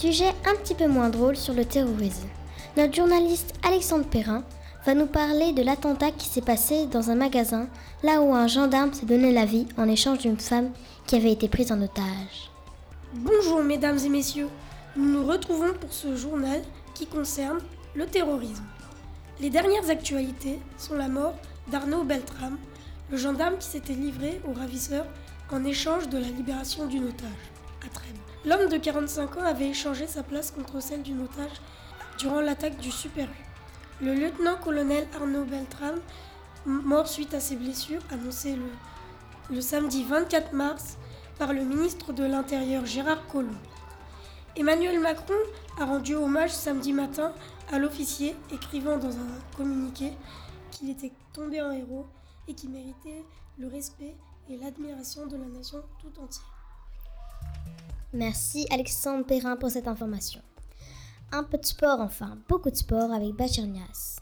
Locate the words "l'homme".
28.46-28.70